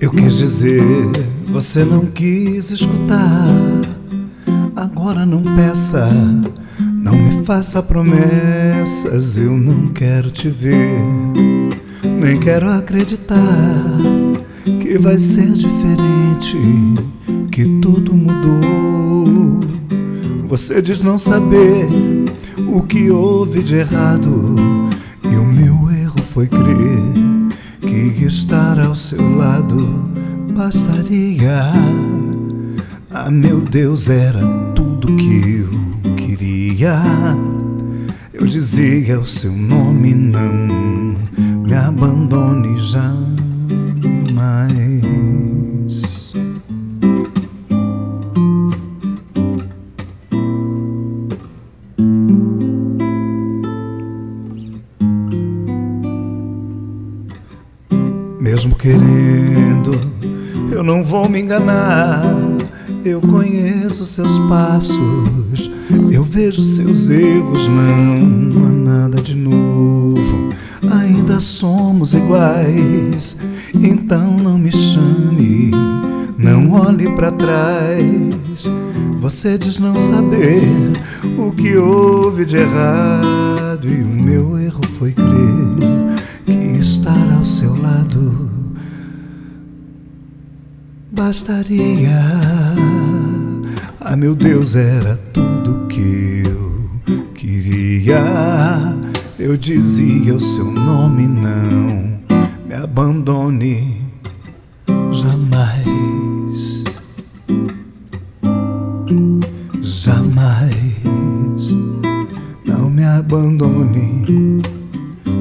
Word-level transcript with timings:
Eu 0.00 0.10
quis 0.10 0.38
dizer, 0.38 0.82
você 1.48 1.84
não 1.84 2.06
quis 2.06 2.70
escutar, 2.70 3.46
agora 4.74 5.26
não 5.26 5.42
peça 5.56 6.08
não 7.02 7.16
me 7.16 7.44
faça 7.44 7.82
promessas. 7.82 9.36
Eu 9.36 9.50
não 9.50 9.88
quero 9.88 10.30
te 10.30 10.48
ver, 10.48 11.00
nem 12.20 12.38
quero 12.38 12.70
acreditar 12.70 13.98
que 14.80 14.96
vai 14.96 15.18
ser 15.18 15.52
diferente, 15.52 16.56
que 17.50 17.64
tudo 17.80 18.14
mudou. 18.14 19.60
Você 20.46 20.80
diz 20.80 21.02
não 21.02 21.18
saber 21.18 21.88
o 22.68 22.82
que 22.82 23.10
houve 23.10 23.62
de 23.62 23.76
errado, 23.76 24.56
e 25.28 25.34
o 25.34 25.44
meu 25.44 25.90
erro 25.90 26.22
foi 26.22 26.46
crer 26.46 27.02
que 27.80 28.24
estar 28.24 28.78
ao 28.78 28.94
seu 28.94 29.36
lado 29.36 29.88
bastaria. 30.54 31.64
Ah, 33.10 33.30
meu 33.30 33.60
Deus, 33.60 34.08
era 34.08 34.40
tudo 34.74 35.16
que 35.16 35.58
eu 35.58 35.81
queria. 36.42 37.00
Eu 38.32 38.44
dizia 38.46 39.20
o 39.20 39.24
seu 39.24 39.52
nome, 39.52 40.12
não 40.12 41.16
me 41.64 41.74
abandone 41.74 42.76
jamais. 42.78 43.12
Mesmo 58.40 58.74
querendo, 58.74 59.92
eu 60.72 60.82
não 60.82 61.04
vou 61.04 61.28
me 61.28 61.40
enganar. 61.40 62.24
Eu 63.04 63.20
conheço 63.20 64.04
seus 64.04 64.38
passos, 64.48 65.70
eu 66.10 66.22
vejo 66.22 66.62
seus 66.62 67.08
erros, 67.08 67.68
não 67.68 68.66
há 68.66 68.72
nada 68.72 69.20
de 69.20 69.34
novo. 69.34 70.52
Ainda 70.90 71.40
somos 71.40 72.12
iguais, 72.12 73.36
então 73.74 74.36
não 74.36 74.58
me 74.58 74.72
chame, 74.72 75.70
não 76.36 76.72
olhe 76.72 77.08
para 77.14 77.30
trás. 77.30 78.70
Você 79.20 79.56
diz 79.56 79.78
não 79.78 79.98
saber 79.98 80.62
o 81.38 81.52
que 81.52 81.76
houve 81.76 82.44
de 82.44 82.56
errado, 82.56 83.88
e 83.88 84.02
o 84.02 84.08
meu 84.08 84.58
erro 84.58 84.86
foi 84.88 85.12
crer 85.12 86.16
que 86.44 86.80
estar 86.80 87.32
ao 87.36 87.44
seu 87.44 87.80
lado 87.80 88.50
bastaria. 91.12 92.22
Ah, 94.12 94.16
meu 94.16 94.34
Deus, 94.34 94.76
era 94.76 95.16
tudo 95.32 95.86
que 95.88 96.42
eu 96.44 97.24
queria. 97.32 98.20
Eu 99.38 99.56
dizia 99.56 100.34
o 100.34 100.40
seu 100.40 100.66
nome, 100.66 101.26
não 101.26 102.20
me 102.68 102.74
abandone 102.74 104.02
jamais. 105.10 106.84
Jamais, 109.80 111.74
não 112.66 112.90
me 112.90 113.04
abandone 113.04 114.60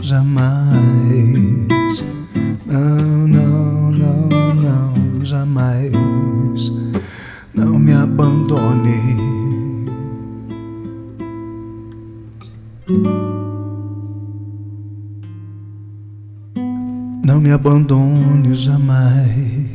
jamais. 0.00 1.11
Morning. 8.62 9.86
Não 17.24 17.40
me 17.40 17.50
abandone 17.50 18.54
jamais. 18.54 19.72